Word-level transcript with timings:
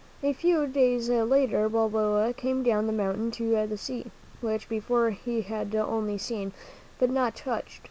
A 0.23 0.33
few 0.33 0.65
days 0.65 1.09
later 1.11 1.69
Balboa 1.69 2.33
came 2.33 2.63
down 2.63 2.87
the 2.87 2.91
mountain 2.91 3.29
to 3.33 3.67
the 3.67 3.77
sea, 3.77 4.07
which 4.41 4.67
before 4.67 5.11
he 5.11 5.41
had 5.41 5.75
only 5.75 6.17
seen, 6.17 6.53
but 6.97 7.11
not 7.11 7.35
touched. 7.35 7.79